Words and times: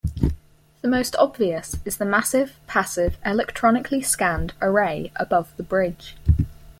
The 0.81 0.87
most 0.87 1.15
obvious 1.17 1.75
is 1.85 1.97
the 1.97 2.05
massive 2.05 2.57
passive 2.65 3.17
electronically 3.23 4.01
scanned 4.01 4.53
array 4.59 5.11
above 5.15 5.55
the 5.57 5.61
bridge. 5.63 6.15